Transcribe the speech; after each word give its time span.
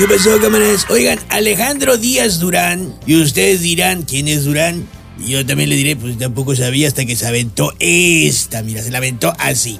¿Qué 0.00 0.08
pasó, 0.08 0.40
cámaras? 0.40 0.86
Oigan, 0.88 1.20
Alejandro 1.28 1.98
Díaz 1.98 2.38
Durán, 2.40 2.98
y 3.04 3.20
ustedes 3.20 3.60
dirán, 3.60 4.00
¿quién 4.00 4.28
es 4.28 4.44
Durán? 4.44 4.88
Y 5.18 5.32
yo 5.32 5.44
también 5.44 5.68
le 5.68 5.76
diré, 5.76 5.94
pues 5.94 6.16
tampoco 6.16 6.56
sabía 6.56 6.88
hasta 6.88 7.04
que 7.04 7.16
se 7.16 7.26
aventó 7.26 7.74
esta, 7.78 8.62
mira, 8.62 8.82
se 8.82 8.90
la 8.90 8.96
aventó 8.96 9.34
así. 9.38 9.78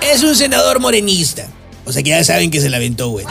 Es 0.00 0.22
un 0.22 0.36
senador 0.36 0.78
morenista, 0.78 1.48
o 1.84 1.92
sea 1.92 2.04
que 2.04 2.10
ya 2.10 2.22
saben 2.22 2.52
que 2.52 2.60
se 2.60 2.70
la 2.70 2.76
aventó, 2.76 3.08
güey. 3.08 3.26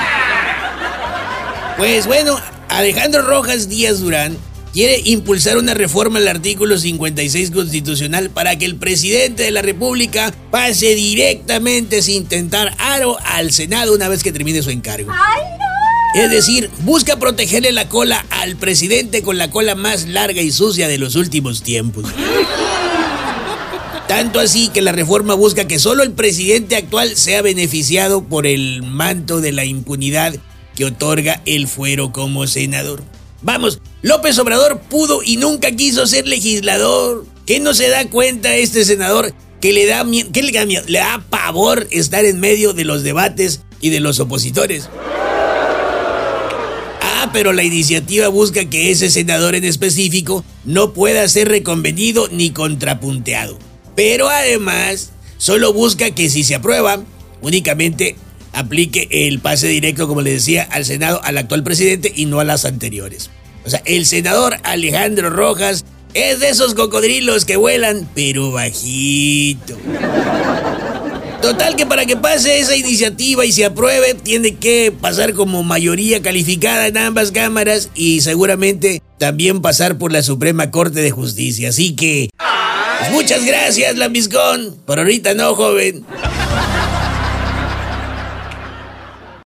Pues 1.77 2.07
bueno, 2.07 2.37
Alejandro 2.67 3.21
Rojas 3.21 3.69
Díaz 3.69 4.01
Durán 4.01 4.37
quiere 4.74 5.01
impulsar 5.06 5.58
una 5.58 5.74
reforma 5.74 6.19
al 6.19 6.28
artículo 6.28 6.78
56 6.78 7.51
constitucional 7.51 8.29
para 8.29 8.58
que 8.58 8.65
el 8.65 8.76
presidente 8.76 9.44
de 9.44 9.51
la 9.51 9.62
República 9.62 10.33
pase 10.49 10.96
directamente 10.96 12.01
sin 12.01 12.26
tentar 12.26 12.76
aro 12.78 13.18
al 13.26 13.51
Senado 13.51 13.94
una 13.94 14.08
vez 14.08 14.23
que 14.23 14.31
termine 14.31 14.62
su 14.62 14.69
encargo. 14.69 15.12
Es 16.16 16.30
decir, 16.30 16.70
busca 16.80 17.18
protegerle 17.18 17.72
la 17.72 17.88
cola 17.88 18.26
al 18.30 18.58
presidente 18.58 19.23
con 19.23 19.38
la 19.38 19.50
cola 19.50 19.76
más 19.76 20.08
larga 20.08 20.42
y 20.42 20.52
sucia 20.52 20.88
de 20.88 20.98
los 20.98 21.16
últimos 21.16 21.64
tiempos. 21.64 22.06
Tanto 24.08 24.42
así 24.42 24.67
que 24.67 24.81
la 24.81 24.92
reforma 24.92 25.36
busca 25.36 25.67
que 25.67 25.80
solo 25.80 26.03
el 26.03 26.12
presidente 26.12 26.76
actual 26.76 27.16
sea 27.16 27.42
beneficiado 27.42 28.23
por 28.26 28.45
el 28.45 28.84
manto 28.84 29.40
de 29.40 29.53
la 29.53 29.64
impunidad 29.64 30.36
que 30.76 30.84
otorga 30.84 31.42
el 31.45 31.67
fuero 31.70 32.12
como 32.12 32.45
senador. 32.45 33.02
Vamos, 33.41 33.80
López 34.02 34.38
Obrador 34.40 34.80
pudo 34.81 35.22
y 35.23 35.38
nunca 35.38 35.72
quiso 35.72 36.05
ser 36.05 36.27
legislador. 36.27 37.26
¿Qué 37.45 37.59
no 37.59 37.73
se 37.73 37.90
da 37.90 38.08
cuenta 38.09 38.55
este 38.55 38.86
senador 38.86 39.34
que 39.59 39.73
le 39.73 39.86
da 39.88 40.05
¿Qué 40.31 40.44
le 40.44 40.52
da? 40.52 40.66
Le 40.66 41.00
da 41.00 41.23
pavor 41.30 41.88
estar 41.90 42.23
en 42.26 42.40
medio 42.40 42.73
de 42.73 42.86
los 42.86 43.04
debates 43.04 43.62
y 43.80 43.90
de 43.90 44.00
los 44.00 44.20
opositores. 44.20 44.90
Ah, 47.02 47.31
pero 47.34 47.52
la 47.52 47.64
iniciativa 47.64 48.27
busca 48.27 48.66
que 48.66 48.92
ese 48.92 49.09
senador 49.09 49.56
en 49.56 49.64
específico 49.64 50.45
no 50.64 50.94
pueda 50.94 51.28
ser 51.28 51.47
reconvenido 51.50 52.28
ni 52.31 52.52
contrapunteado. 52.52 53.58
Pero 53.95 54.30
además, 54.30 55.12
solo 55.38 55.73
busca 55.73 56.12
que 56.12 56.30
si 56.30 56.44
se 56.44 56.56
aprueba, 56.56 57.03
únicamente 57.42 58.16
aplique 58.53 59.07
el 59.11 59.39
pase 59.39 59.67
directo, 59.67 60.07
como 60.07 60.21
le 60.21 60.31
decía, 60.31 60.67
al 60.71 60.85
Senado, 60.85 61.21
al 61.23 61.38
actual 61.38 61.63
presidente 61.63 62.11
y 62.16 62.25
no 62.25 62.39
a 62.39 62.44
las 62.44 62.66
anteriores. 62.66 63.30
O 63.66 63.69
sea, 63.69 63.81
el 63.85 64.05
senador 64.05 64.57
Alejandro 64.63 65.30
Rojas 65.30 65.85
es 66.13 66.39
de 66.39 66.49
esos 66.49 66.73
cocodrilos 66.73 67.45
que 67.45 67.57
vuelan, 67.57 68.09
pero 68.16 68.52
bajito. 68.52 69.77
Total 71.41 71.75
que 71.75 71.88
para 71.88 72.05
que 72.05 72.17
pase 72.17 72.59
esa 72.59 72.75
iniciativa 72.75 73.45
y 73.45 73.52
se 73.52 73.66
apruebe, 73.66 74.13
tiene 74.13 74.55
que 74.55 74.91
pasar 74.91 75.33
como 75.33 75.63
mayoría 75.63 76.22
calificada 76.22 76.88
en 76.88 76.97
ambas 76.97 77.31
cámaras 77.31 77.89
y 77.95 78.22
seguramente 78.22 79.02
también 79.17 79.61
pasar 79.61 79.97
por 79.97 80.11
la 80.11 80.22
Suprema 80.22 80.69
Corte 80.69 81.02
de 81.02 81.09
Justicia. 81.09 81.69
Así 81.69 81.95
que, 81.95 82.29
pues 82.99 83.11
muchas 83.11 83.44
gracias, 83.44 83.97
Lambiscón. 83.97 84.77
Por 84.85 84.99
ahorita 84.99 85.33
no, 85.33 85.55
joven. 85.55 86.05